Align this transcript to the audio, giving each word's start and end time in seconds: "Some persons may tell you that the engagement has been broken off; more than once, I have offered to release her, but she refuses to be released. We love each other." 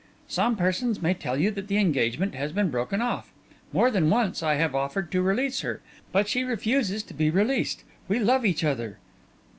"Some 0.27 0.55
persons 0.55 0.99
may 0.99 1.13
tell 1.13 1.37
you 1.39 1.51
that 1.51 1.67
the 1.67 1.77
engagement 1.77 2.33
has 2.33 2.51
been 2.51 2.71
broken 2.71 3.03
off; 3.03 3.31
more 3.71 3.91
than 3.91 4.09
once, 4.09 4.41
I 4.41 4.55
have 4.55 4.73
offered 4.73 5.11
to 5.11 5.21
release 5.21 5.61
her, 5.61 5.79
but 6.11 6.27
she 6.27 6.43
refuses 6.43 7.03
to 7.03 7.13
be 7.13 7.29
released. 7.29 7.83
We 8.07 8.17
love 8.17 8.43
each 8.43 8.63
other." 8.63 8.97